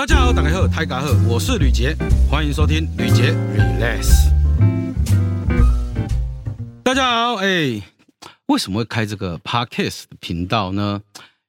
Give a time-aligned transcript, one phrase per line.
[0.00, 1.94] 大家好，大家好，泰嘎后，我是吕杰，
[2.26, 4.30] 欢迎收听吕杰 Relax。
[6.82, 7.82] 大家好，哎，
[8.46, 11.02] 为什么会开这个 Podcast 频道呢？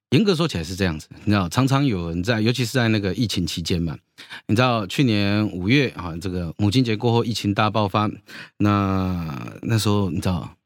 [0.10, 3.98] 严格说起来是这样子，你知道，常常有人在，尤其是在那个疫情期间嘛，
[4.48, 8.12] 你知道，去年五月啊，这个母亲节过后，疫情大爆发，
[8.58, 10.58] 那那时候你知道，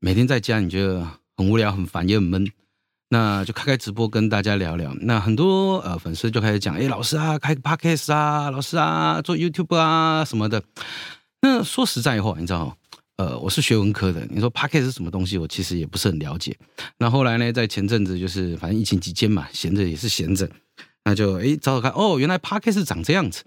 [0.00, 1.06] 每天在家你觉得
[1.36, 2.50] 很无聊、很烦也很闷。
[3.16, 4.94] 那就开开直播跟大家聊聊。
[5.00, 10.62] 那很多呃粉丝就开始讲，哎，老师啊，开个 podcast 啊，老师啊，做 YouTube 啊什么的。
[11.40, 12.76] 那说实在话，你知道，
[13.16, 16.54] 呃，我是学文科的，你说 podcast 是什么东西，我其实也不是很了解。
[16.98, 20.46] 那后来呢，在前阵子就是反正疫情期间嘛，闲着也是闲着，
[21.04, 23.44] 那就哎找找看，哦，原来 podcast 长这样子，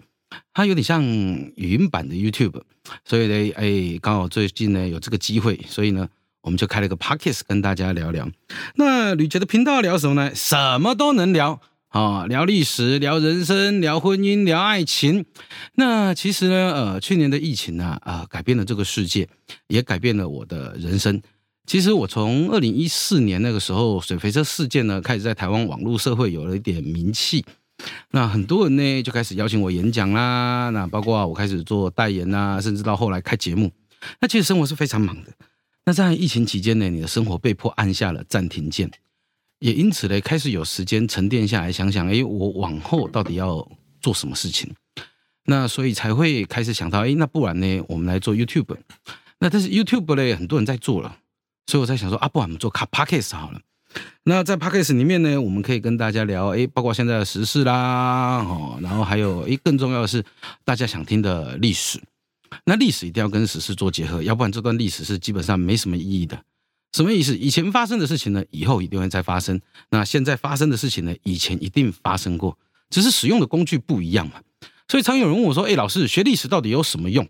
[0.52, 2.60] 它有点像语音版的 YouTube，
[3.04, 6.08] 所以呢，哎，刚好最近呢有这个机会，所以呢。
[6.42, 8.28] 我们就开了个 podcast 跟大家聊聊。
[8.76, 10.34] 那吕杰的频道聊什么呢？
[10.34, 15.24] 什么都能聊啊，聊历史，聊人生，聊婚姻，聊爱情。
[15.74, 19.28] 那其实呢，呃，去年的疫情呢，啊，改变了这个世界，
[19.66, 21.20] 也改变了我的人生。
[21.66, 27.44] 其实我从二零一四年那个时候水肥车事件呢，开始在台湾网络社会有了一点名气。
[28.10, 33.70] 那很多人呢就开始邀请我演讲啦，那包括我开始做代言啊，甚至到后来开节目。
[34.20, 35.32] 那其实生活是非常忙的。
[35.84, 38.90] 那在疫情期间呢，你的生活被迫按下了暂停键，
[39.58, 43.66] 也因此呢，开始有时间沉淀下来，想想，哎，我往后到底要
[44.00, 44.72] 做什么事情？
[45.46, 48.76] 那所以才会开始想到，哎，那不然呢，我们来做 YouTube。
[49.40, 51.16] 那但是 YouTube 呢，很多人在做了，
[51.66, 53.60] 所以我在想说，啊，不然我们做卡 Podcast 好了。
[54.24, 60.22] 那在 Podcast 里面呢，我们可以跟大家聊，哎，包括现在的时事啦，哦，然后还有，哎，更重要的是，
[60.62, 61.98] 大家想听的历史。
[62.64, 66.42] 那历史一定要跟史事做结合，要不然这段历史是基本上没什么意义的。
[66.92, 67.36] 什么意思？
[67.36, 69.56] 以前发生的事情呢，以后一定会再发生；
[69.90, 72.58] 那现在发生的事情呢，以前一定发生过，
[72.90, 74.40] 只是使用的工具不一样嘛。
[74.88, 77.28] 所以常有人问我说：“哎，老师，学历史到底有什么用？”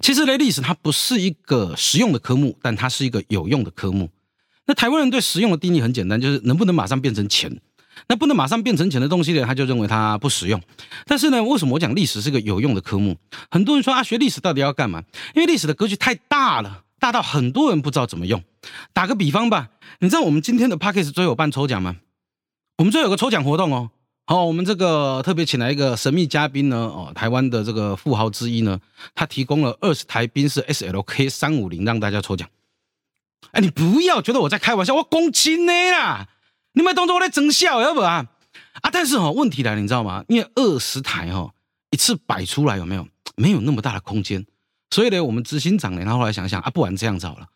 [0.00, 4.10] 其实呢，历史它不是一个实用的科目，但它是一个有用的科目。
[4.66, 7.60] 那台湾人对实用的定义很简单，就是能不能马上变成钱。
[8.08, 10.60] 那不能马上变成钱的东西呢，他就认为它不实用。
[11.06, 13.16] 但是呢，为什么我讲历史是个有用的科目？
[13.50, 15.02] 很多人说啊，学历史到底要干嘛？
[15.34, 18.42] 因为历史的格局太大了，大到很多人不知道怎么用。
[18.92, 19.68] 打个比方吧，
[20.00, 21.96] 你知道我们今天的 p a c k a g e 最后办抽奖吗？
[22.78, 23.90] 我们最有个抽奖活动哦。
[24.24, 28.80] 好，我们这个特别请来一个神秘嘉宾呢，哦，台湾的这个富豪之一呢，
[29.14, 32.48] 他提供了二十台宾士 SLK 三五零让大家抽奖。
[33.50, 36.28] 哎，你不要觉得我在开玩笑，我公斤的啦。
[36.72, 38.26] 你们当作我在争笑，要不啊？
[38.80, 40.24] 啊，但是哈，问题来了，你知道吗？
[40.28, 41.52] 因为二十台哈
[41.90, 43.06] 一次摆出来有没有？
[43.34, 44.44] 没有那么大的空间，
[44.90, 47.46] 所以呢，我们执行长呢，他后来想想啊，不然这样子好了，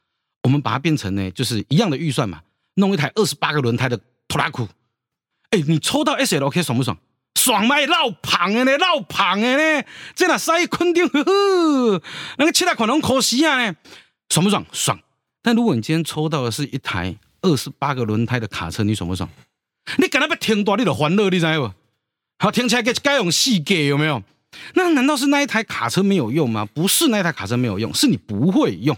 [0.43, 2.41] 我们把它变成呢，就是一样的预算嘛，
[2.77, 4.67] 弄一台二十八个轮胎的拖拉库。
[5.51, 6.97] 哎，你抽到 S L K 爽不爽？
[7.39, 7.77] 爽吗？
[7.81, 9.85] 老胖的呢，老胖的呢，
[10.15, 12.03] 在那塞肯定呵呵，
[12.39, 13.77] 那个其他款拢可惜啊呢，
[14.31, 14.65] 爽不爽？
[14.73, 14.99] 爽。
[15.43, 17.17] 但如果你今天抽到的是一台。
[17.47, 19.29] 二十八个轮胎的卡车，你爽不爽？
[19.99, 21.73] 你敢那要停多，你就欢乐，你知不？
[22.41, 24.21] 好，停起来该该用细给有没有？
[24.75, 26.67] 那难道是那一台卡车没有用吗？
[26.67, 28.97] 不是那一台卡车没有用，是你不会用。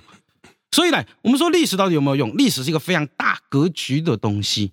[0.70, 2.34] 所以呢，我们说历史到底有没有用？
[2.38, 4.72] 历史是一个非常大格局的东西。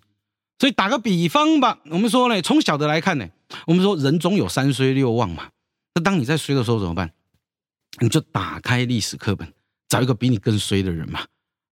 [0.58, 3.28] 所以打个比方吧，我们说呢，从小的来看呢，
[3.68, 5.50] 我们说人总有三衰六旺嘛。
[5.96, 7.12] 那当你在衰的时候怎么办？
[8.00, 9.52] 你就打开历史课本，
[9.90, 11.26] 找一个比你更衰的人嘛。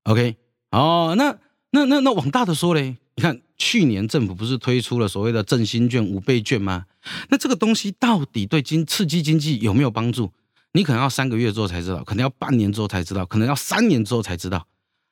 [0.03, 0.35] OK，
[0.71, 1.37] 哦，那。
[1.73, 6.85] 那那那往大的说嘞，你看去年政府不是推出了所谓的振兴券、五倍券吗？
[7.29, 10.31] 那这个东西到底对经刺激经济有没有帮助？
[10.73, 14.67] 你可能要三个月之后才知道，可能要半年之后才知道，可能要三年之后才知道。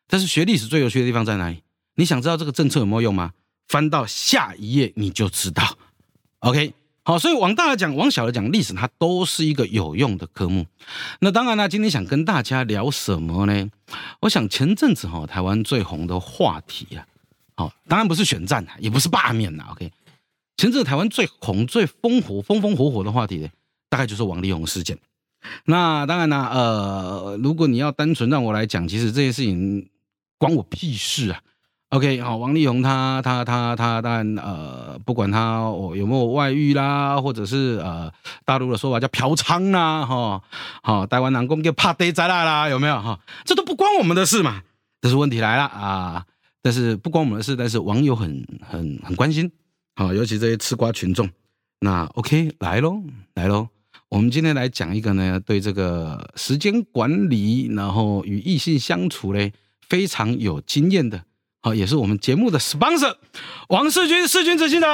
[0.07, 1.63] 但是学历史最有趣的地方在哪里？
[1.95, 3.31] 你想知道这个政策有没有用吗？
[3.67, 5.77] 翻到下一页你就知道。
[6.39, 6.73] OK。
[7.03, 10.67] 好，所以往大了讲，往小了讲，历史它都是一个有用的科目。
[11.19, 13.71] 那当然呢，今天想跟大家聊什么呢？
[14.19, 17.07] 我想前阵子哈，台湾最红的话题啊，
[17.55, 19.65] 好，当然不是选战也不是罢免呐。
[19.71, 19.91] OK，
[20.57, 23.49] 前阵子台湾最红、最风火、风风火火的话题呢，
[23.89, 24.95] 大概就是王力宏事件。
[25.65, 29.89] 那当然呢，呃，如果你要单纯让我来讲，其实这件事情
[30.37, 31.41] 关我屁事啊。
[31.91, 38.09] OK，好，王力宏他他他他当然呃，不管他我有没有外遇啦，或者是呃
[38.45, 40.41] 大陆的说法叫嫖娼啦，哈，
[40.81, 43.19] 好，台湾男工叫怕呆仔啦啦，有没有哈？
[43.43, 44.63] 这都不关我们的事嘛。
[45.01, 46.25] 但是问题来了啊，
[46.61, 49.51] 但是不关我们的事，但是网友很很很关心，
[49.97, 51.29] 好，尤其这些吃瓜群众。
[51.81, 53.03] 那 OK，来喽，
[53.33, 53.67] 来喽，
[54.07, 59.51] 我们今天来讲一个呢，对这个时间管理，然后与异性相处嘞
[59.89, 61.21] 非常有经验的。
[61.63, 63.17] 好，也是我们节目的 sponsor，
[63.69, 64.89] 王世军，世军执行长。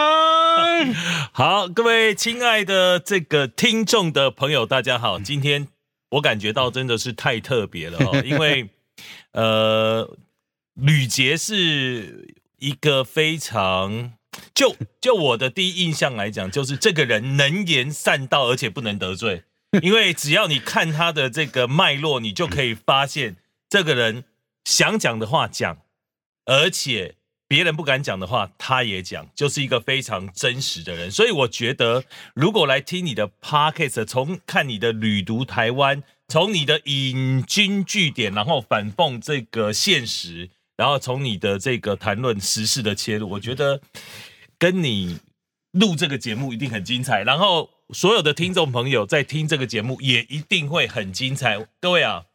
[1.32, 5.18] 好，各位亲爱的这个听众的朋友，大家好。
[5.18, 5.70] 今天
[6.10, 8.70] 我感觉到真的是太特别了哦，因为
[9.32, 10.18] 呃，
[10.74, 14.12] 吕杰是一个非常
[14.54, 19.44] 就就我的第一印象来讲，就是这个人能言善道，而且不能得罪。
[19.82, 23.38] 因为只要你看他的这个脉络，你就可以发现
[23.70, 24.26] 这个人
[24.66, 25.78] 想讲的话讲，
[26.48, 27.14] 而且
[27.48, 31.12] 别人不敢讲的话他也讲，就是一个非常真实的人。
[31.12, 32.04] 所以我觉得，
[32.34, 43.80] 如果来听你的 podcast，从看你的旅读台湾，从你的引经据典，然后反讽这个现实，然后从你的这个谈论时事的切入，我觉得
[44.58, 45.20] 跟你
[45.72, 47.24] 录这个节目一定很精彩。
[47.24, 47.70] 然后。
[47.94, 51.70] 所有的听众朋友在听这个节目也一定会很精彩。
[51.80, 52.26] 各位啊，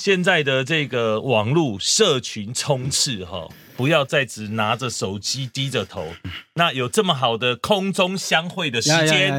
[0.00, 6.14] 现在的这个网络社群充斥哈，不要再只拿着手机低着头。
[6.54, 9.30] 那有这么好的空中相会的时间，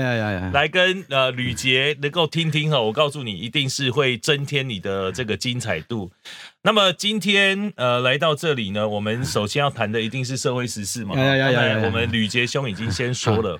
[0.51, 6.11] 来跟呃吕杰能够听听哈，我告诉你，一定是会增添你的这个精彩度。
[6.61, 11.15] 那么今天呃来到这里呢，我们首先要谈的一定是社会时事嘛。
[11.15, 13.59] 我们吕杰兄已经先说了。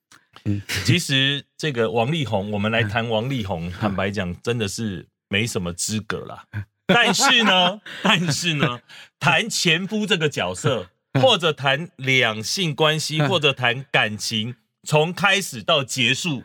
[0.44, 6.44] 嗯，其实这个王力宏，我们来谈王力宏，坦白讲，真的是没什么资格啦。
[6.86, 8.80] 但是呢， 但是呢，
[9.18, 10.90] 谈前夫这个角色，
[11.22, 14.56] 或者谈两性关系，或者谈感情，
[14.86, 16.42] 从开始到结束，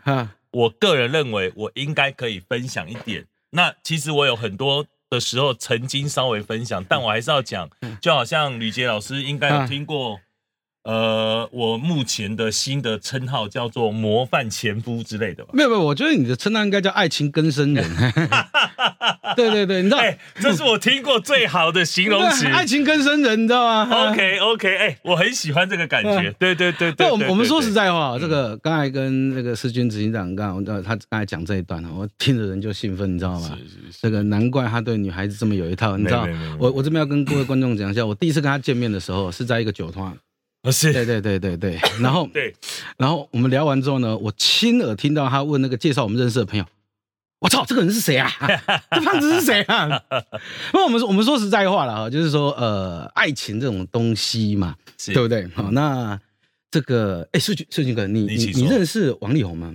[0.51, 3.25] 我个人认为，我应该可以分享一点。
[3.50, 7.69] 那其实我有很多的时候曾经稍微分享，但我还是要讲，
[8.01, 10.22] 就好像吕杰老师应该有听过。
[10.83, 15.50] 呃，我目前的新的称号叫做模范前夫之类的吧？
[15.51, 17.86] 没有没有，我觉得你的称号应该叫爱情更生人。
[19.36, 20.02] 对对对，你知道，
[20.40, 26.34] 这是我听过最好的形容词， 爱情更生人，你知道吗？OK OK，哎，我很喜欢这个感觉。
[26.40, 33.58] 对对对对，我们我们说实在话，这个刚才跟那个世军执行长刚刚他刚才讲这一段我听着人就兴奋，你知道吗？
[34.02, 36.28] 这个难怪他对女孩子这么有一套，你知道？
[36.60, 40.16] 我我这边要跟各位观众讲一下，我第一次跟他见面的时候是在一个酒团。
[40.70, 42.54] 是，对对对对对，然后 对，
[42.98, 46.66] 然后我们聊完之后呢，我亲耳听到他问那个介绍我们认识的朋友，
[47.39, 48.31] 我操，这个人是谁啊？
[48.92, 49.88] 这胖子是谁啊？
[50.74, 54.75] 因为我们我们说实在话了哈，就是说呃，爱情这种东西嘛，
[55.06, 55.48] 对不对？
[55.50, 56.19] 好，那
[56.72, 59.74] 这个哎，世军世军哥，你你你认识王力宏吗？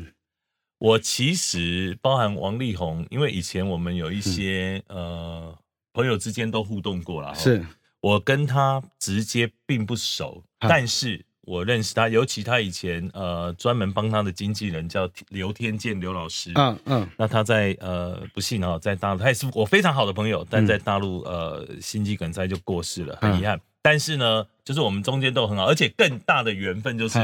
[0.79, 5.57] 我其实包含王力宏，因为以前我们有一些呃
[5.93, 7.65] 朋友之间都互动过了，是。
[8.01, 23.61] 我跟他直接并不熟，但是我认识他，尤其他以前呃专门帮他的经纪人叫刘天健刘老师，嗯嗯，那他在呃不幸啊在大陆，他也是我非常好的朋友，但在大陆呃心肌梗塞就过世了，很遗憾。
[23.83, 27.19] 但是呢，就是我们中间都很好，而且更大的缘分就是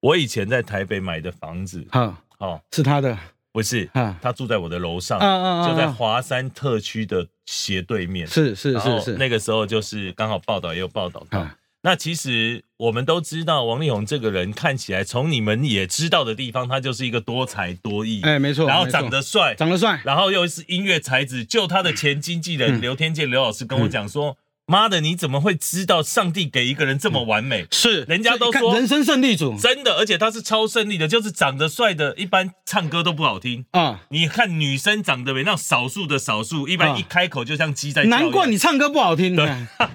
[0.00, 3.16] 我以前在台北买的房子，嗯，哦，是他的。
[3.52, 3.86] 不是，
[4.22, 5.20] 他住在我的楼上，
[5.68, 8.26] 就在华山特区的斜对面。
[8.26, 11.46] 是是是是，那个时候就是刚好报道也有报道到。
[11.82, 18.20] 那其实我们都知道，王力宏这个人看起来，从你们也知道的地方，他就是一个多才多艺。
[18.22, 18.66] 哎，没错。
[18.66, 21.44] 然后长得帅，长得帅，然后又是音乐才子。
[21.44, 24.36] 就他的前经纪人刘天健刘老师跟我讲说。
[24.72, 27.66] 妈的，你怎么会知道上帝给一个人这么完美？
[27.70, 34.00] 是，人家都说人生胜利组，真的，而且他是超胜利的，就是长得帅的，一般唱歌都不好听啊。
[34.08, 38.08] 你看女生长得美，那少数的少数，一般一开口就像鸡在叫。
[38.08, 39.36] 难怪你唱歌不好听。
[39.36, 39.46] 对，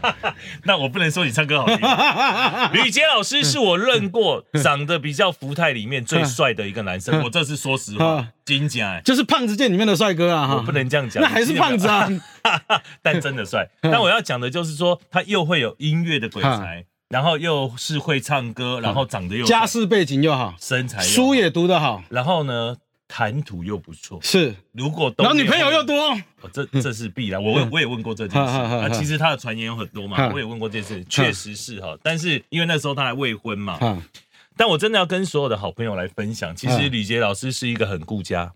[0.65, 1.79] 那我不能说你唱歌好听。
[2.79, 8.27] 吕杰老师是我认过长得比较福泰里面最帅的一个男生， 我这是说实话。
[8.47, 10.55] 金甲就是胖子界里面的帅哥啊！
[10.55, 12.07] 我不能这样讲，那还是胖子啊，
[13.03, 13.69] 但真的帅。
[13.81, 22.77] 但我要讲的就是说，他又会有音乐的鬼才，然后又是会唱歌，然后长得又家世背景又好，身材书也读得好，然后呢，
[23.09, 24.17] 谈吐又不错。
[24.21, 26.17] 是，如果然后女朋友又多，
[26.53, 27.43] 这这是必然。
[27.43, 28.87] 我问，我也问过这件事啊。
[28.87, 31.97] 其实他的传言有很多嘛，我也问过这件事，确实是哈。
[32.01, 33.77] 但是因为那时候他还未婚嘛。
[34.57, 38.53] 但我真的要跟所有的好朋友来分享，其实吕杰老师是一个很顾家。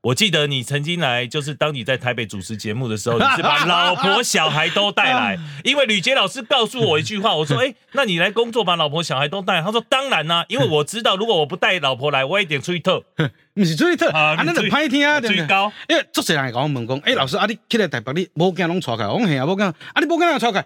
[0.00, 5.38] 我记得你曾经来，就是当你在台北主持节目的时候，你是把老婆小孩都带来。
[5.62, 13.00] 因为吕杰老师告诉我一句话，我说：“哎，那你来工作把老婆小孩都带。”他说：“当然啦，因为我知道，如果我不带老婆来，我一点出去特，
[13.54, 15.72] 不是出去特啊，那就拍天啊，最高。
[15.88, 19.06] 因为做人来讲，我问讲，哎，老师啊，你起来台北，你无惊拢错开？
[19.06, 20.64] 我讲嘿啊，无惊，啊，你无惊啊，错开。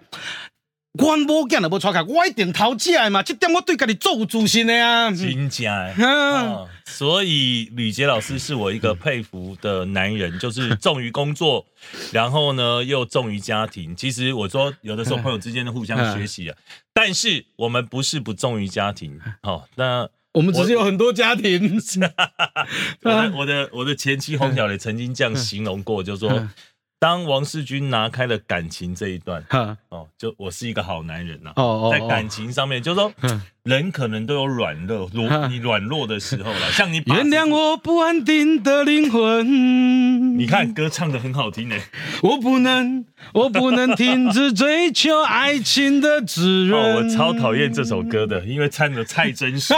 [0.97, 5.11] 我某囝都无出来，我一定头起来嘛，这点我对家己做有自信的啊。
[5.11, 5.93] 真假？
[5.97, 11.65] 嗯哦，所以吕杰老师是我一个佩服的男人，就是 重于工作，
[12.11, 13.95] 然后呢又重于家庭。
[13.95, 16.57] 其实我说有的时候朋友之间的互相学习啊，
[16.93, 19.19] 但是我们不是不重于家庭。
[19.41, 21.79] 好，那我们只是有很多家庭，
[23.01, 26.47] 我的我的我的前妻洪小磊曾经这样形容过，就说
[26.99, 29.77] 当王世军拿开了感情这一段，哈。
[29.89, 40.37] 哦，就我是一个好男人呐、哦哦，在感情上面，就是说嗯人可能都有软弱弱嗯你软弱的时候了， 像你原谅我不安定的灵魂。
[40.37, 41.75] 你看歌唱的很好听呢。
[42.21, 46.79] 我不能，我不能停止追求爱情的滋润。
[46.79, 49.73] 哦，我超讨厌这首歌的，因为唱的太真实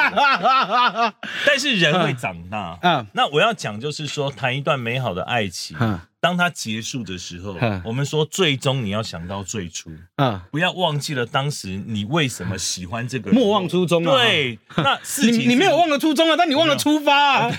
[1.47, 10.45] 但是人会长大啊那我要讲就是说，谈一段美好的爱情，哈当它结束的时候嗯，我们说最终你要想到最初，啊！
[10.51, 13.39] 不要忘记了当时你为什么喜欢这个人。
[13.39, 17.15] 莫忘初衷啊！，对，那 事情你你没有忘了初衷啊，但你忘了出发
[17.47, 17.51] 啊！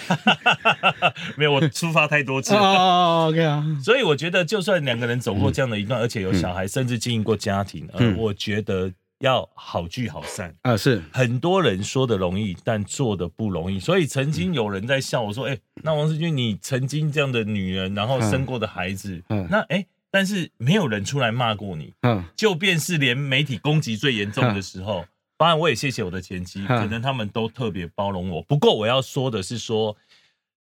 [1.36, 2.60] 没有，我出发太多次了。
[2.60, 10.54] 哦，OK 啊，所以我觉得，就算两个人走过这样的一段，而且有小孩，甚至经营过家庭，呃，嗯我觉得要好聚好散。
[10.62, 13.78] 啊是，很多人说的容易，但做的不容易。
[13.80, 25.04] 所以曾经有人在笑我说：“哎、那王世军，你曾经这样的女人，然后生过的孩子，嗯那哎、但是没有人出来骂过你，嗯就便是连媒体攻击最严重的时候，
[25.38, 28.42] 当然我也谢谢我的前妻，嗯可能他们都特别包容我。
[28.42, 29.96] 不过我要说的是说，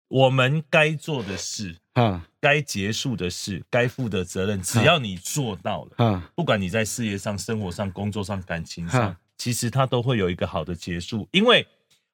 [0.08, 11.66] 我们该做的事。”啊该结束的事，该负的责任，只要你做到了，啊不管你在事业上、生活上、工作上、感情上，其实它都会有一个好的结束，因为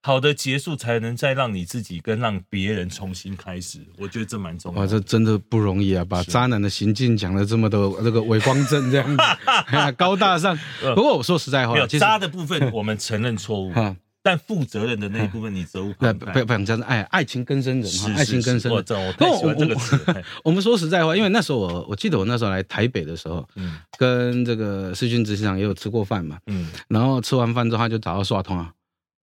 [0.07, 3.79] 好的结束才能再让你自己跟让别人重新开始。
[3.97, 4.93] 我觉得这蛮重要哇，的。
[4.93, 6.05] 这真的不容易啊！
[6.05, 9.23] 把渣男的行径讲的这么的这个伟光正这样子，
[9.69, 10.55] 哎呀高大上。
[10.95, 16.45] 不过我说实在话渣的部分，我们承认错误，啊，但负责任的那一部分，你责无不不旁贷。
[16.45, 19.15] 不想这样子，哎，爱情更深人哈，是爱情更深我生人。
[19.17, 19.99] 这我太喜欢这个词
[20.45, 28.71] 我们说实在话，因为那时候我我记得我那时候来台北的时候，嗯跟这个世军执行长也有吃过饭嘛，嗯然后吃完饭之后他就找到刷通啊，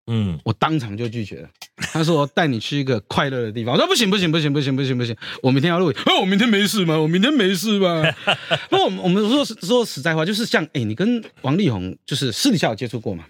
[0.07, 1.49] 嗯，我当场就拒绝了。
[1.93, 5.99] 他说我带你去一个快乐的地方，我说不行不行不行不行不行不行，我明天要录影。
[6.07, 6.99] 哦，我明天没事吗？
[6.99, 8.03] 我明天没事吗？
[8.71, 13.25] 不过我们我们说说实在话，就是像哎，你跟王力宏就是私底下有接触过吗？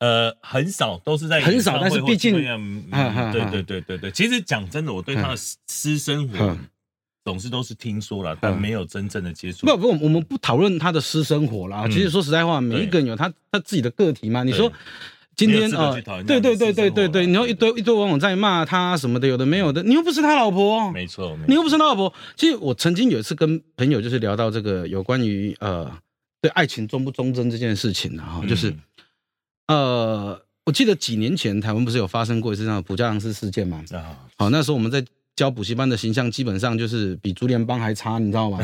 [0.00, 4.10] 呃，很少都是在很少但是毕竟对对对对对。
[4.10, 6.58] 其实讲真的，我对他的私私生活嗯
[7.24, 9.64] 总是都是听说了，但嗯没有真正的接触。
[9.64, 11.82] 不不，我们不讨论他的私生活啦。
[11.84, 14.42] 嗯其实说实在话，每一个人有他他自己的个体嘛。
[14.42, 14.76] 你说对
[15.34, 22.12] 今天没有资格呃去讨论，对对对对对对，啦你说一堆一堆网友在骂他什么的，有的没有的，你又不是他老婆，没错，没你又不是他老婆。
[22.36, 25.90] 其实我曾经有一次跟朋友就是聊到这个有关于呃
[26.40, 28.78] 对爱情忠不忠贞这件事情的哈，就是嗯
[29.68, 33.82] 呃，我记得几年前台湾不是有发生过一次这样的普加郎斯事件嘛？
[33.92, 35.02] 啊，好，那时候我们在
[35.34, 38.58] 教补习班的形象，基本上就是比竹联帮还差，你知道吗？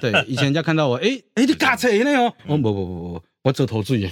[0.00, 4.10] 对，以前人家看到我，哎哎，你嘎车呢哦，我不不不不不，我这头最眼，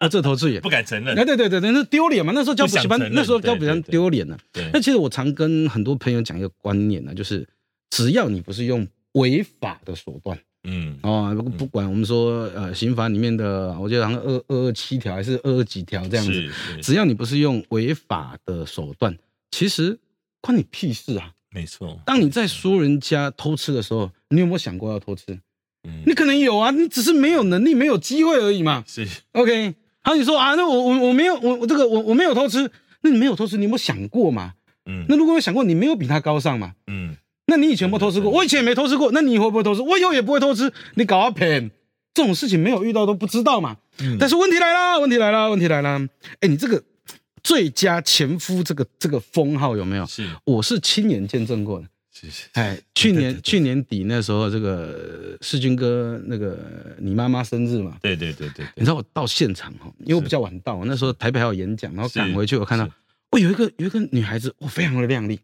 [0.00, 0.68] 我这头最 眼不。
[0.68, 1.24] 敢承认哎，。
[1.24, 2.32] 对对对对，那丢脸嘛！
[2.34, 4.38] 那时候教补习班不想承，认那时候教补习班丢脸了。
[4.52, 7.48] 对那其实我常跟很多朋友讲一个观念呢，就是
[7.90, 19.16] 只要你不是用违法的手段嗯哦，不不管我们说呃刑法里面的，我觉得好像二二二七条还是二二几条这样子，是是，只要你不是用违法的手段，
[19.50, 19.98] 其实
[20.40, 21.32] 关你屁事啊！
[21.50, 22.00] 没错。
[22.06, 25.38] 当你在说人家偷吃的时候，你有没有想过要偷吃？
[25.84, 28.84] 嗯你可能有啊，你只是没有能力、没有机会而已嘛。
[28.86, 32.70] 是 OK，好，你说啊，那我我我没有我我这个我我没有偷吃，
[33.02, 34.54] 那你没有偷吃，你有没有想过嘛？
[34.86, 36.72] 嗯那如果有想过，你没有比他高尚嘛？
[36.86, 38.30] 嗯那你以前有没有偷吃过？
[38.30, 39.82] 我以前也没偷吃过，那你以后不会偷吃？
[39.82, 41.70] 我以后也不会偷吃，你搞啊骗，
[42.14, 43.76] 这种事情没有遇到都不知道嘛。
[43.98, 46.00] 嗯但是问题来了，问题来了，问题来了，
[46.40, 46.82] 哎，你这个
[47.42, 50.06] 最佳前夫这个这个封号有没有？
[50.06, 51.86] 是我是亲眼见证过的。
[52.22, 56.58] 是是，哎，去对对年去年底那时候，这个世军哥那个
[56.98, 62.92] 你妈妈生日嘛，对对对对对，你知道我到现场哈，因为我比较晚到，我那时候台北还有演讲，然后赶回去，我看到是。
[63.30, 65.40] 哦，有一个有一个女孩子，哇，非常的靓丽，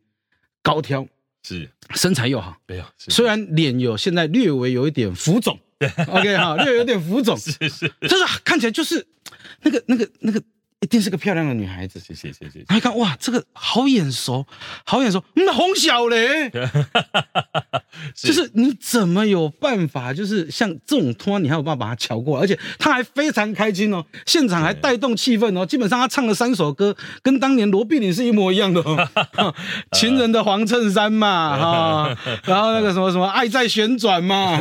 [0.63, 1.07] 高挑，
[1.43, 1.69] 是。
[1.95, 5.59] 身材又好，没有，虽然脸有现在略微有一点浮肿
[6.07, 9.07] ，OK 哈，略有点浮肿， 是是，就是看起来就是
[9.63, 10.43] 那个那个那个
[10.81, 11.99] 一定是个漂亮的女孩子。
[11.99, 14.47] 谢谢谢谢，他一看哇，这个好眼熟，
[14.85, 16.49] 好眼熟，那洪小雷，
[18.15, 25.67] 就是你怎么有办法，就是像这种托，你还有办法把他瞧过来，而且他还非常开心哦，现场还带动气氛哦。
[25.67, 29.09] 基本上他唱了三首歌，跟当年罗碧玲是一模一样的哦。
[29.93, 34.61] 情人的黄衬衫嘛，哈，然后那个什么什么爱在旋转嘛，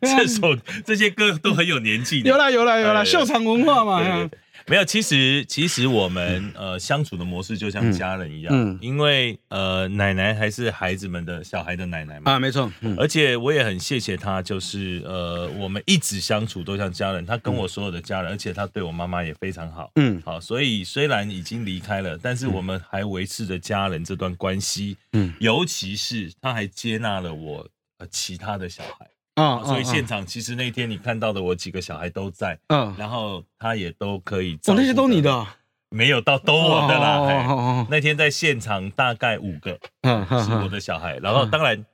[0.00, 0.56] 这首
[0.86, 2.22] 这些歌都很有年纪。
[2.22, 4.30] 有啦有啦有啦，秀场文化嘛。
[4.68, 29.08] 没有，其实其实我们呃相处的模式就像家人一样，嗯，因为呃奶奶还是孩子们的小孩的奶奶嘛，啊，没错，而且我也很谢谢她，就是呃我们一直相处都像家人，她跟我所有的家人，而且她对我妈妈也非常好，嗯，好，所以虽然已经离开了，但是我们还维持着家人这段关系，嗯，尤其是她还接纳了我呃其他的小孩。
[29.38, 34.54] 啊，所以现场其实那天你看到的我几个小孩都在，嗯，然后他也都可以。
[34.66, 35.46] 哦，那些都你的？
[35.90, 37.16] 没有到都我的啦。
[37.16, 41.16] 哦那天在现场大概五个，嗯，是我的小孩。
[41.18, 41.86] 然后当然，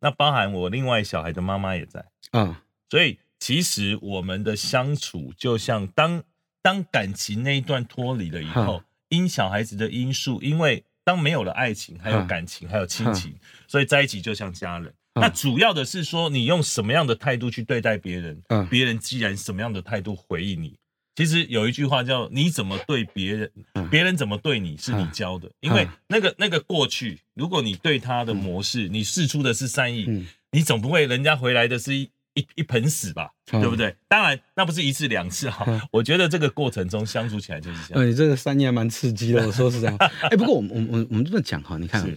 [0.00, 2.04] 那包含我另外小孩的妈妈也在。
[2.32, 2.54] 嗯，
[2.88, 6.22] 所以其实我们的相处就像当
[6.62, 13.34] 当感情那一段脱离了以后，因小孩子的因素，因为当没有了爱情，还有感情，还有亲情，
[13.66, 14.94] 所以在一起就像家人。
[15.14, 20.74] 那主要的是说，你用什么样的态度去对待别人，别人既然什么样的态度回应你。
[21.14, 23.52] 其实有一句话叫“你怎么对别人，
[23.90, 25.50] 别人怎么对你是你教的”。
[25.60, 33.28] 因为那个那个过去，如果你对他的模式，你试出的是善意，你总不会人家回来的是一一一盆屎吧？
[33.50, 33.94] 对不对？
[34.08, 35.86] 当然，那不是一次两次哈。
[35.90, 38.08] 我觉得这个过程中相处起来就是这样。
[38.08, 39.94] 你这个善意还蛮刺激的，我说是这样。
[40.30, 42.10] 哎，不过我们我们我们这么讲哈，你看，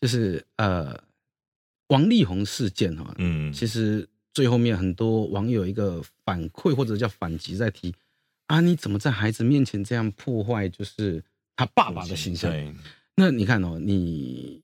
[0.00, 1.00] 就是呃。
[1.90, 7.94] 王力宏事件哈，嗯，其实最后面很多网友一个反馈或者叫反击在提
[8.46, 11.22] 啊，你怎么在孩子面前这样破坏就是
[11.54, 12.50] 他爸爸的形象？
[13.14, 14.62] 那你看哦，你。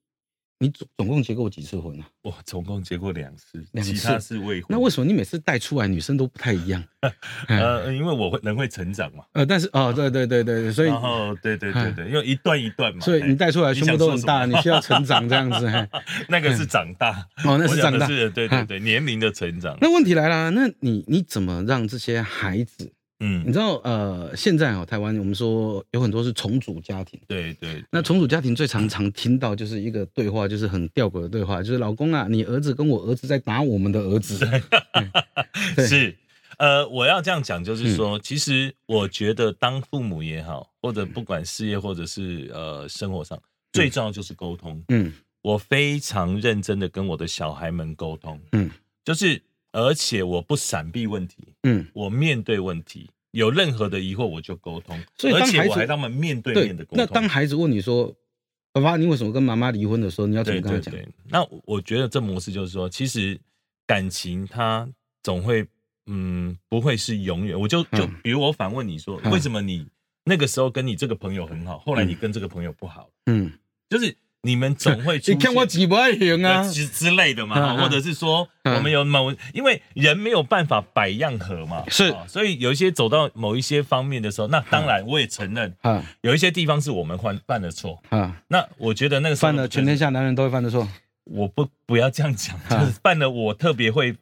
[0.59, 2.07] 你总总共结过几次婚啊？
[2.23, 4.65] 我总共结过两次，其他是未婚。
[4.71, 6.83] 那为什么你每次带出来女生都不太一样？
[7.49, 9.25] 呃，因为我会人会成长嘛。
[9.33, 13.01] 呃，但是哦，对对对对，所以然后对对对对，因为一段一段嘛。
[13.01, 15.67] 所以你带出来胸部都很大，你需要成长这样子。
[16.29, 19.77] 那个是长大哦，那是长大，是，对对对，年龄的成长。
[19.81, 22.91] 那问题来了，那你你怎么让这些孩子？
[23.21, 27.83] 嗯，你知道呃，现在哦，台湾我们说有很多是重组家庭，对对。
[27.91, 34.47] 那重组家庭最常常听到就是一个对话，就是很吊诡的对话，就是老公啊，你儿子跟我儿子在打我们的儿子。
[35.89, 36.15] 是，
[36.59, 43.41] 呃，我要这样讲，就是说，其实我觉得当父母也好，或者不管事业或者是呃生活上，
[43.73, 44.85] 最重要就是沟通。
[44.89, 48.39] 嗯，我非常认真的跟我的小孩们沟通。
[48.53, 48.71] 嗯，
[49.05, 49.41] 就是。
[49.77, 57.05] 而且我不闪避问题，嗯，我面对问题，有任何的疑惑我就沟通，所以而且我还他们面对面的沟通。
[57.05, 58.11] 那当孩子问你说
[58.73, 60.95] ：“爸爸，你为什么跟妈妈离婚的时候，你要怎么跟他讲？”
[61.29, 63.39] 那我觉得这模式就是说，其实
[63.87, 64.89] 感情它
[65.23, 65.67] 总会，
[66.07, 67.61] 嗯，不会是永远。
[67.61, 69.87] 我就就比如我反问你说：“为什么你
[70.25, 73.53] 那个时候跟你这个朋友很好，后来你跟这个朋友不好？”嗯，
[73.91, 74.17] 就是。
[74.47, 76.63] 你们总会你看我几不爱行啊。
[76.71, 90.89] 之之类的嘛，或者是说我们有某，因为人没有办法百样和嘛，是，所以有一些走到某一些方面的时候，那当然我也承认，啊，有一些地方是我们犯犯的错，啊，那我觉得那个犯了全天下男人都会犯的错，
[91.25, 94.17] 我不不要这样讲，就是犯了我特别会。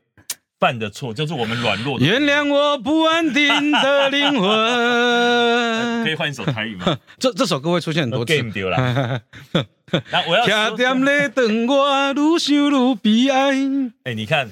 [0.65, 2.01] 犯的错就是我们软弱。
[2.01, 4.49] 原谅我不安定的灵魂。
[6.05, 6.99] 可以换一首台语吗？
[7.21, 8.35] 这这首歌会出现很多次。
[8.35, 9.21] game 丢了。
[10.11, 10.55] 那我要说。
[14.05, 14.51] 哎，你看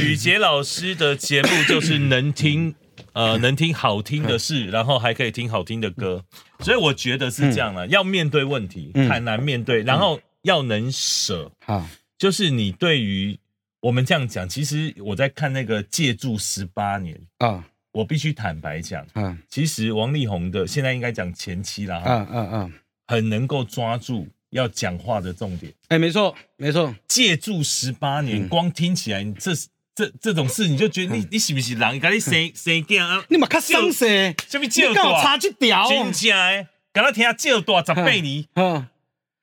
[0.00, 2.74] 雨杰老师的节目就是能听
[3.12, 6.24] 呃能听好听的事，然后还可以听好听的歌，
[6.58, 7.86] 所以我觉得是这样了。
[7.86, 11.52] 要面对问题，坦然面对，然后要能舍。
[11.66, 13.38] 啊，就是你对于。
[13.82, 22.72] 我们这样讲，其实我在看那个借住十八年啊，我必须坦白讲，嗯，其实王力宏的现在应该讲前期了，嗯嗯嗯，
[23.08, 29.52] 很能够抓住要讲话的重点，哎，没错没错，借住十八年，光听起来这
[29.96, 31.98] 这这种事，你就觉得你你是不是人？
[31.98, 33.24] 赶紧生生囝啊？
[33.30, 35.20] 你嘛较生势，什么借大？
[35.20, 38.86] 差一条，真正的，刚刚听下借大十八年，嗯，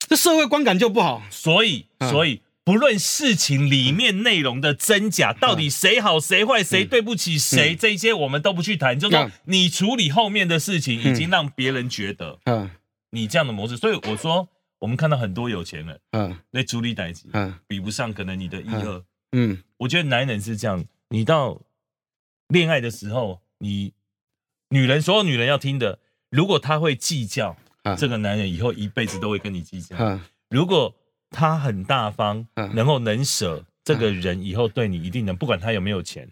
[0.07, 2.41] 这社会观感就不好，所以所以。
[2.69, 8.99] 不论事情里面内容的真假，到底谁好谁坏，谁对不起谁，这些我们都不去谈。
[8.99, 12.69] 就说你处理后面的事情，已经让别人觉得，嗯，
[13.09, 13.75] 你这样的模式。
[13.75, 21.59] 所以我说，我们看到很多有钱人，嗯，那处理代级，嗯，比不上可能你的一二，嗯，我觉得男人是这样，你到
[22.49, 23.93] 恋爱的时候，你
[24.69, 25.97] 女人所有女人要听的，
[26.29, 27.57] 如果他会计较，
[27.97, 30.19] 这个男人以后一辈子都会跟你计较。
[30.51, 30.95] 如果
[31.29, 36.29] 他很大方，然后能舍，这个人以后对你一定能，不管他有没有钱。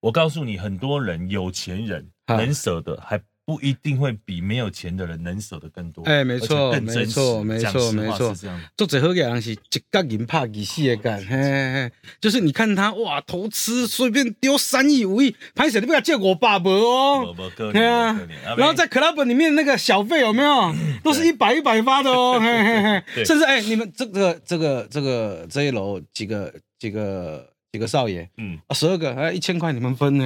[0.00, 6.04] 我告诉你，很多人有钱人啊能舍得，还不一定会比没有钱的人能舍得更多。
[6.04, 8.64] 哎没错没错没错没错是这样的。
[8.76, 9.58] 做最好嘅人是一
[9.90, 17.34] 角银拍二死的干，嘿嘿嘿，就是你看他哇，投资随便丢三亿五亿，拍谁都不要借我爸爸哦。
[17.56, 18.16] 对啊。
[18.56, 30.24] 然后在 club 里面那个小费有没有，都是一百一百发的哦， 嘿嘿嘿，甚至哎，你们这个这个这个这一楼几个几个几个少爷嗯，啊，十二个，哎，一千块你们分呢。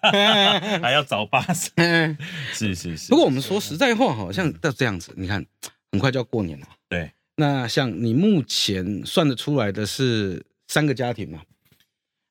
[0.80, 2.16] 还要找八十，嘿
[2.52, 3.08] 是是是。
[3.10, 5.44] 不过我们说实在话，好像到这样子，你看，
[5.92, 6.66] 很快就要过年了。
[6.88, 11.42] 对，那像你目前算得出来的是三个家庭嘛，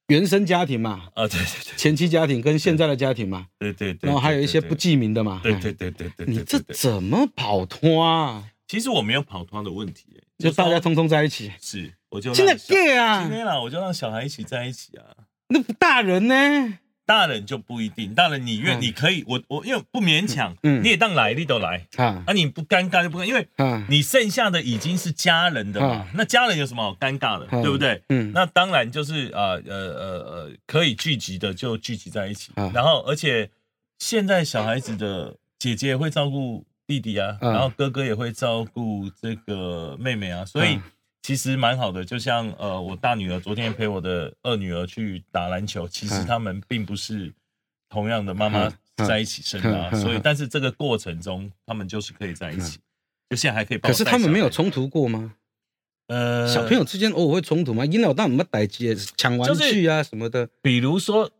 [0.07, 5.39] 原生家庭嘛，啊，对对对前妻家庭跟现在的家庭嘛，对对然后还有一些不记名的嘛。
[5.43, 5.53] 对。
[5.53, 8.43] 哎对对对对对，你这怎么跑脱啊？
[8.67, 10.05] 其实我没有跑团的问题，
[10.37, 11.51] 就大家说通通在一起。
[11.61, 13.21] 是，我就现在 gay 啊。
[13.23, 15.05] 今啊，天啦，我就让小孩一起在一起啊。
[15.49, 16.79] 那大人呢？
[17.07, 18.81] 大人就不一定，大人你愿嗯。
[18.81, 28.01] 你可以，我我因为不勉强，嗯你也当来，你都来啊啊，你不尴尬就不尴尬，因为啊，你剩下的已经是家人的嘛嗯，那家人有什么好尴尬的，嗯对不对？
[28.09, 28.31] 嗯。
[28.33, 33.51] 那当然就是啊呃呃呃，可以聚集的就聚集在一起嗯，然后而且
[33.99, 40.83] 现在小孩子的姐姐也会照顾弟弟啊，嗯然后哥哥也会照顾这个妹妹啊，所以嗯
[41.21, 42.05] 其实蛮好的。
[42.05, 47.33] 就像呃，我大女儿昨天陪我的二女儿去打篮球，其实嗯他们并不是
[47.89, 48.71] 同样的妈妈
[49.07, 52.77] 在一起生的啊，所以但是这个过程中他们就是可以在一起，
[53.29, 55.33] 就现在还可以帮可是他们没有冲突过吗？
[56.07, 57.83] 呃小朋友之间偶尔会冲突吗？
[57.83, 60.47] 因老大什么逮鸡抢玩具啊什么的。
[60.61, 61.31] 比如说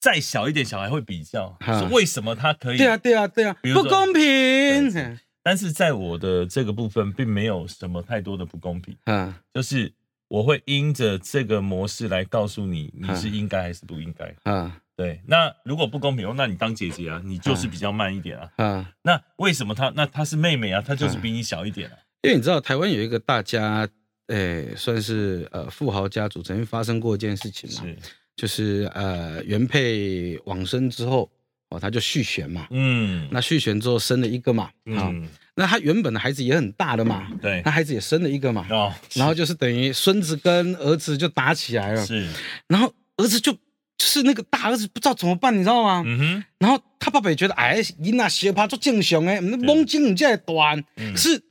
[0.00, 2.78] 再小一点，小孩会比较，哈说为什么他可以？
[2.78, 5.18] 对啊，对啊，对啊，不公平。
[5.42, 9.92] 但是在我的这个部分，并没有什么太多的不公平，啊就是
[10.28, 14.34] 我会因着这个模式来告诉你，你是应该还是不应该。
[14.50, 18.50] 啊对，那如果不公平，哦那你当姐姐啊，你就是比较慢一点啊。
[18.56, 18.92] 啊！
[19.02, 19.90] 那为什么她？
[19.96, 21.96] 那她是妹妹啊，她就是比你小一点啊。
[22.20, 23.88] 因为你知道台湾有一个大家，
[24.26, 27.98] 诶，算是呃富豪家族，曾经发生过一件事情嘛，是，
[28.40, 31.30] 就是呃原配往生之后，
[31.68, 32.66] 哦，他就续弦嘛。
[32.70, 34.64] 嗯，那续弦之后生了一个嘛，
[34.96, 37.60] 啊、嗯，那他原本的孩子也很大的嘛，对。
[37.62, 42.26] 他，孩子也生了一个嘛，哦，然后就是等于孙子跟儿子就打起来了，是，
[42.66, 43.58] 然后儿子就就
[43.98, 46.02] 是那个大儿子不知道怎么办，你知道吗？
[46.06, 51.14] 嗯哼，然后他爸爸也觉得，哎，你那小怕做正常诶，懵精你这短，嗯。
[51.14, 51.42] 是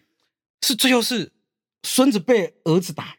[0.65, 1.31] 是最后是
[1.83, 3.15] 孙子被儿子打，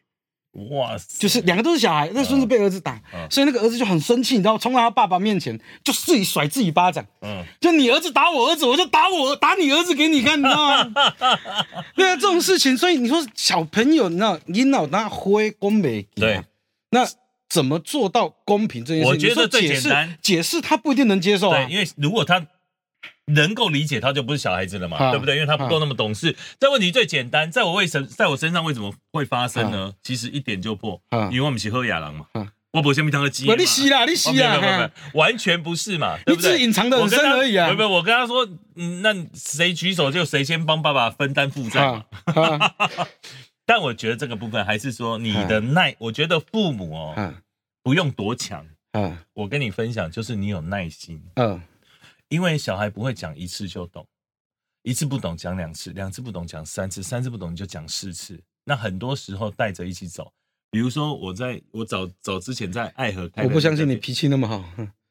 [0.69, 10.93] 哇塞，就是两个都是小孩，那孙子被儿子打，嗯所以那个儿子就很生气，你知道，冲到他爸爸面前就自己甩自己巴掌，嗯，就你儿子打我儿子，我就打我打你儿子给你看，你知道吗？
[11.95, 16.41] 对啊，这种事情，所以你说小朋友，你知道，你脑那灰公美，对，
[16.89, 17.07] 那
[17.49, 19.07] 怎么做到公平这件事？
[19.09, 20.17] 我觉得你说最解释简单。
[20.21, 21.65] 解释他不一定能接受啊。
[21.65, 21.73] 对，。
[21.73, 22.45] 因为如果他
[23.33, 25.35] 能够理解，他就不是小孩子了嘛，啊对不对？
[25.35, 26.35] 因为他不够那么懂事。
[26.59, 29.93] 这问题最简单，在我为什在我身上为什么会发生呢？
[30.03, 33.57] 其实一点就破，嗯因为我们是喝亚郎嘛啊，我不是没当个鸡不，嘛。
[33.57, 36.51] 你洗啦，你哦洗啦，没有没有完全不是嘛，对不对？
[36.51, 42.03] 你只是隐藏的很深而已啊不不，我跟他说，嗯，那谁举手就谁先帮爸爸分担负债
[43.65, 47.35] 但我觉得这个部分还是说你的耐，我觉得父母哦啊
[47.83, 48.65] 不用多强。
[48.91, 51.21] 啊我跟你分享，就是你有耐心。
[51.35, 51.61] 嗯
[52.31, 54.07] 因为小孩不会讲一次就懂，
[54.83, 58.41] 一次不懂讲两次，两次不懂讲三次，三次不懂你就讲四次。
[58.63, 60.31] 那很多时候带着一起走，
[60.71, 64.63] 比如说我在我早早之前在爱河开，我不相信你脾气那么好。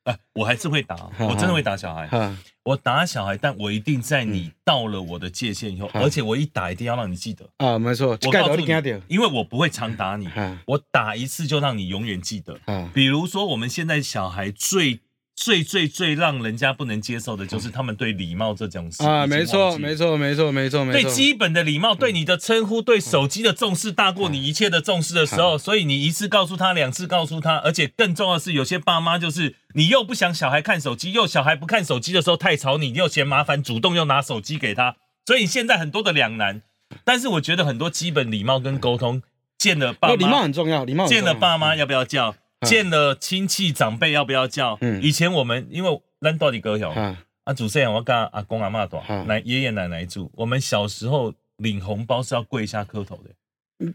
[0.04, 2.06] 哎、 我还是会打， 我真的会打小孩。
[2.06, 7.48] 啊我打小孩，但我一定在你到了我的界限以后，嗯而且我一打一定要让你记得。
[7.56, 12.59] 啊，没错，我告诉头你因为我不会常打你，啊我打一次就让你永远记得。
[12.66, 15.00] 啊比如说，我们现在小孩最
[15.40, 36.61] 最最最让人家不能接受的就是他们对礼貌这种事啊，没错没错没错没错没错，对基本的礼貌，对你的称呼，对手机的重视大过你一切的重视的时候，所以你一次告诉他，两次告诉他，而且更重要的是，有些爸妈就是你又不想小孩看手机，又小孩不看手机的时候太吵你，又嫌麻烦，主动又拿手机给他，所以现在很多的两难。
[37.03, 39.22] 但是我觉得很多基本礼貌跟沟通，
[39.57, 42.37] 见了爸妈礼貌，很重要，礼貌见了爸妈要不要叫？
[42.61, 44.77] 嗯见了亲戚长辈要不要叫？
[44.83, 46.90] 嗯以前我们因为咱到底哥有。
[46.90, 50.31] 啊啊，主持人，我跟阿公阿妈短嗯，奶爷爷奶奶住。
[50.35, 53.31] 我们小时候领红包是要跪下磕头的。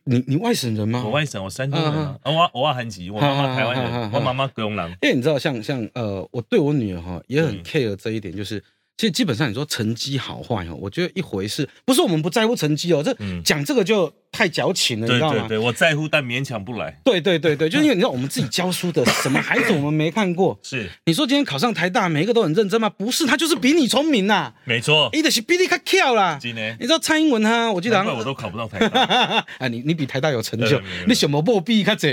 [0.04, 1.04] 你你外省人吗？
[1.06, 4.90] 我外省，我山东人啊，啊我我外韩籍，我妈妈台湾人，我妈妈高雄人。
[5.04, 8.62] 因为你知道，像像呃，我对我女儿哈也很嗯 care 这一点，就是
[8.98, 15.34] 其实基本上你说成绩好坏哦，我觉得一回事，不是我们不在乎成绩哦，这嗯讲这个就太矫情了，你知道吗？
[15.34, 16.98] 对对对，我在乎，但勉强不来。
[17.04, 20.58] 对对对对，就是因为你知道我们自己教书的，什么孩子我们没看过。
[20.64, 22.90] 是，你说今天考上台大，每一个都很认真吗？
[22.90, 24.54] 不是，他就是比你聪明呐。
[24.64, 26.38] 没错， 一的是比你较巧啦。
[26.42, 29.02] 今年你知道蔡英文哈，我记得我都考不到台大。
[29.60, 32.08] 啊，你你比台大有成就你什么破壁较济？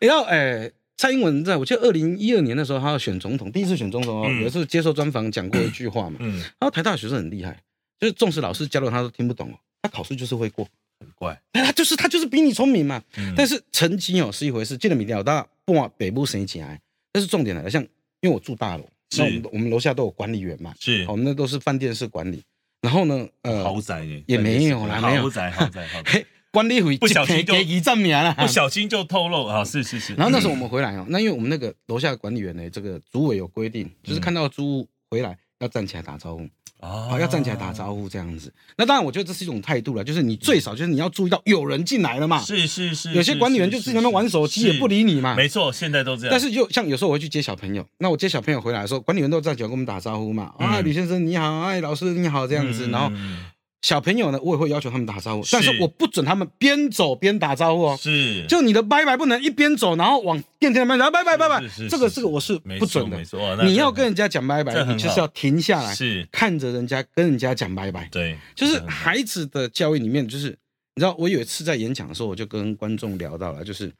[0.00, 6.16] 然后诶，蔡英文在我记得二零一二年的时候，他要选总统，第一次选总统哦，嗯有一次接受专访讲过一句话嘛。
[6.20, 7.60] 嗯，然后台大的学生很厉害，
[8.00, 10.66] 就是纵使老师教了他都听不懂哦，他考试就是会过。
[10.98, 11.38] 很怪。
[11.52, 13.02] 他就是他就是比你聪明嘛。
[13.18, 16.80] 嗯但是成绩哦是一回事，进了米调大半北部省起来，
[17.12, 17.82] 但是重点来了，像
[18.22, 22.42] 因为我住大楼，是那我们我们楼下都有管理员嘛，是我们那都是饭店式管理。
[22.80, 28.32] 然后呢，呃，豪宅耶，也没有啦没有豪宅豪宅豪宅， 嘿管理费不小心就给一证明了。
[28.32, 30.14] 不小心就透露啊，是是是。
[30.14, 36.48] 然后那时候我们回来哦，那因为我们那个楼下的管理员呢，这个组委有规定，就是看到租屋回来要站起来打招呼，
[36.80, 38.50] 啊好要站起来打招呼这样子。
[38.78, 42.40] 那当然，我觉得这是一种态度了，就是你最少就是你要注意到有人进来了嘛。
[42.40, 45.34] 是是是，有些管理员就自己在那边玩手机，也不理你嘛。
[45.34, 46.30] 没错，现在都这样。
[46.30, 52.86] 但是就像有时候我会去接小朋友，那我接小朋友回来的时候，管理员都站起来跟我们打招呼嘛，啊，嗯吕先生你好，哎，老师你好这样子。
[52.86, 53.44] 嗯然后嗯
[53.86, 55.52] 小朋友呢，我也会要求他们打招呼，是。
[55.52, 57.96] 但是我不准他们边走边打招呼哦。
[57.96, 58.44] 是。
[58.48, 61.48] 就你的拜拜不能一边走，然后往电梯那边，然后拜拜拜。
[61.48, 63.22] 拜这个这个我是不准的。
[63.64, 66.26] 你要跟人家讲拜拜，你就是要停下来，是。
[66.32, 68.08] 看着人家跟人家讲拜拜。
[68.10, 70.48] 对，就是孩子的教育里面，就是
[70.96, 73.92] 你知道，我有一次在演讲的时候，我就跟观众聊到了，就是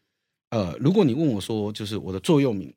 [0.51, 2.75] 呃，如果你问我说，就是我的座右铭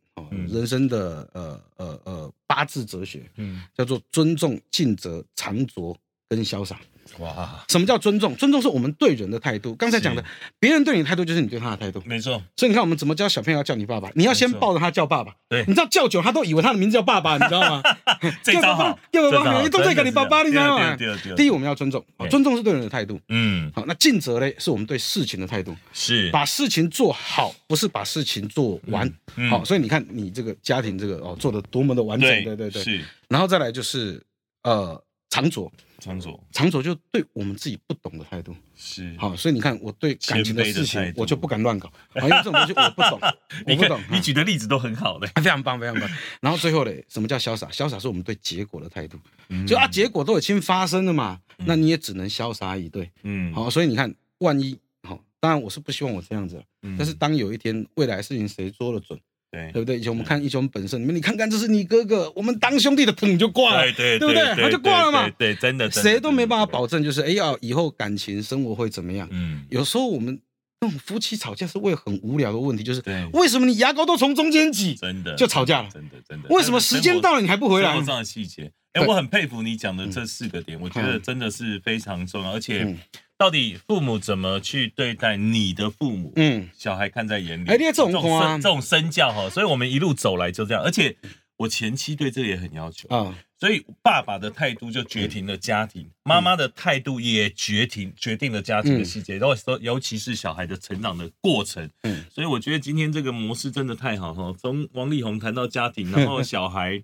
[0.47, 3.63] 人生的呃呃呃八字哲学嗯。
[3.75, 6.79] 叫做尊重、尽责、藏拙跟潇洒。
[7.17, 8.35] 哇，什么叫尊重？
[8.35, 9.75] 尊重是我们对人的态度。
[9.75, 10.27] 刚才讲的是，
[10.59, 12.01] 别人对你的态度就是你对他的态度。
[12.05, 14.09] 没错，所以你看，我们怎么教小朋友要叫你爸爸？
[14.15, 15.33] 你要先抱着他叫爸爸。
[15.49, 15.65] 对。
[15.67, 17.83] 你知道叫久，他都以为他的名字叫爸爸，你知道吗？
[18.43, 19.61] 这招好，叫爸爸，这招好。
[19.63, 20.95] 你都在给你爸爸，你知道吗？
[21.35, 23.19] 第一，我们要尊重，尊重是对人的态度。
[23.29, 26.29] 嗯，好，那尽责嘞，是我们对事情的态度，是。
[26.31, 29.11] 把事情做好，不是把事情做完。
[29.35, 34.21] 嗯好，所以你看你这个家庭这个哦做的多么的完整，对对对然后再来就是
[34.63, 38.55] 呃长左，长左长左就对我们自己不懂的态度。
[38.75, 43.19] 是好，所以你看我对感情的事情我就不敢乱搞，好因为这种东西我不懂，
[43.67, 44.01] 我不懂。
[44.09, 46.09] 你举的例子都很好的， 非常棒，非常棒。
[46.41, 47.67] 然后最后嘞，什么叫潇洒？
[47.67, 53.11] 潇洒是我们对结果的态度，嗯就啊，结果都已经发生了嘛，那你也只能潇洒以对。
[53.23, 56.63] 嗯好，所以你看，万一好，当然我是不希望我这样子
[56.97, 59.19] 但是当有一天未来的事情谁说了准，
[59.51, 59.97] 对对不对？
[59.97, 64.63] 以前我们看《英雄本色》你们，你看看这是你哥哥，我们当兄弟的疼就挂了，对对对不对？
[64.63, 69.27] 他就挂了嘛，对，真的谁都没办法保证，就是哎呀，以后感情生活会怎么样？
[69.31, 70.39] 嗯，有时候我们
[70.81, 74.95] 那种夫妻吵架是为了很无聊的问题，就是对为什么你牙膏都从中间挤？
[74.95, 76.47] 真的就吵架了真的真的。
[76.49, 78.05] 为什么时间到了你还不回来生活？
[78.05, 82.97] 上的细节，哎，我很佩服你讲的这四个点，我觉得嗯真的是非常重要，而且嗯
[83.39, 86.33] 到底父母怎么去对待你的父母？
[86.35, 90.83] 嗯，小孩看在眼里，哎这种这种身教哈，所以我们一路走来就这样。
[90.83, 91.15] 而且
[91.55, 101.89] 我前妻对这个也很要求，啊，所以爸爸的态度就决定了家庭，妈妈的态度也决定决定了家庭的细节，然后说尤其是小孩的成长的过程。
[102.03, 107.01] 嗯所以我觉得今天这个模式真的太好哈，从王力宏谈到家庭，然后 小孩，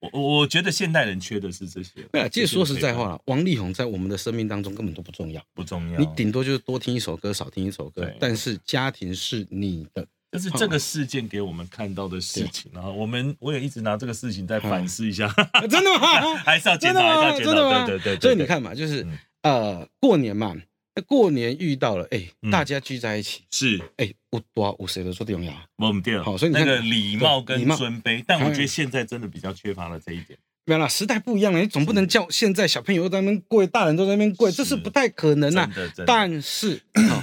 [0.00, 2.00] 我我我觉得现代人缺的是这些。
[2.10, 16.34] 对啊，其实说实在话了，王力宏在我们的生命当中根本都不重要，不重要，你顶多就是多听一首歌，少听一首歌对，但是家庭是你的，就是这个事件给我们看到的事情，然后我们我也一直拿这个事情在反思一下， 啊真的吗？
[16.44, 17.20] 还是要检讨，真的吗？
[17.20, 17.86] 还是要检讨？
[17.86, 20.54] 对对对所以你看嘛，就是嗯呃，过年嘛，
[21.00, 25.52] 过年遇到了，哎嗯，大家聚在一起，是哎，我多我谁的说重要？
[25.76, 30.38] 我们掉，好所以那个礼貌跟尊卑，但我觉得现在真的比较缺乏了这一点。
[30.66, 35.90] 没有啦，时代不一样了，你总不能叫现在小朋友在那边跪，大人都在那边跪，这是不太可能啦真。
[35.96, 36.04] 的。
[36.06, 36.80] 但是，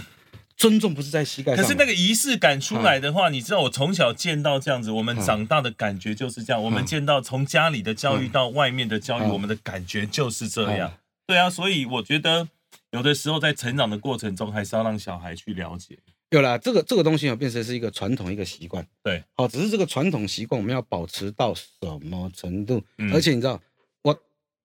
[0.58, 6.62] 尊重不是在膝盖上，可是那个仪式感出来的话，你知道我从小见到这样子，我们嗯长大的感觉就是这样。
[6.62, 10.98] 我们嗯见到从家里的教育到外面的教育，嗯我们的感觉就是这样嗯。
[11.28, 12.48] 对啊，所以我觉得
[12.92, 15.98] 有的时候在成长的过程中，还是要让小孩去了解。
[16.30, 18.86] 有啦，这个这个东西啊，变成是一个传统一个习惯。
[19.04, 21.64] 对，好，只是这个传统习惯我们要保持到什
[22.02, 22.82] 么程度？
[22.98, 23.60] 嗯而且你知道，
[24.02, 24.18] 我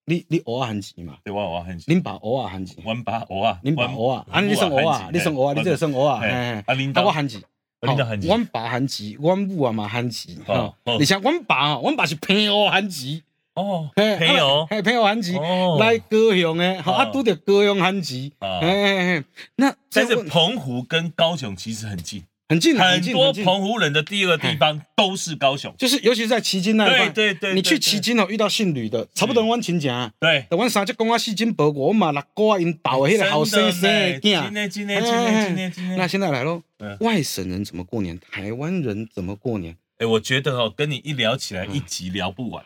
[0.07, 7.43] 你你偶尔很急嘛，对，我偶尔很喜恁爸偶尔含钱，阮爸我啊，恁爸偶尔，啊你算偶尔，你算偶尔，你这个算偶尔，哎，啊，领啊导我很急。
[7.83, 10.37] 领导含钱阮爸含钱，阮母啊嘛含钱。
[10.47, 13.21] 哦吼，哦而且阮爸哦，阮爸是平偶含钱，
[13.55, 15.77] 哦，嘿朋友嘿，配偶含钱哦。
[15.79, 18.61] 来高雄诶，好啊，哦拄着高雄含钱，啊。
[18.61, 19.25] 嘿嘿嘿，
[19.57, 25.75] 那但是澎湖跟高雄其实很近，很近，很很多澎湖人的第二个地方都是高雄。
[25.77, 30.11] 就是尤其是在旗津那一块，对对对你去对旗津哦，遇到姓吕的，差不多阮亲戚啊。
[30.19, 34.51] 对，等阮三只公啊四斤薄果，我嘛六个啊因斗的迄个好生生的今囝。
[34.51, 38.19] 天今天今天今天今天，那现在来喽嗯，外省人怎么过年？
[38.31, 39.77] 台湾人怎么过年？
[39.99, 42.65] 哎，我觉得哦，跟你一聊起来，一集聊不完。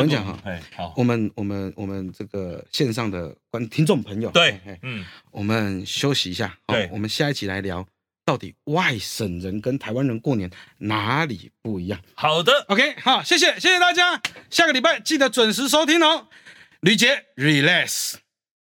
[0.00, 6.56] 我跟你讲哈，哎，好，我们我们我们这个线上的观听众朋友，对嗯，我们休息一下，
[6.90, 7.86] 我们下一集来聊，
[8.24, 12.00] 到底外省人跟台湾人过年哪里不一样。
[12.14, 16.28] 好的，？OK，好，谢谢谢谢大家，下个礼拜记得准时收听哦，
[16.80, 18.14] 吕杰 Relax。